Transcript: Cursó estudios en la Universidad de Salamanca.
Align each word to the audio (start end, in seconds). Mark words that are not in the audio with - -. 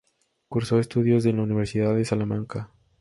Cursó 0.49 0.79
estudios 0.79 1.27
en 1.27 1.37
la 1.37 1.43
Universidad 1.43 1.93
de 1.95 2.05
Salamanca. 2.05 2.71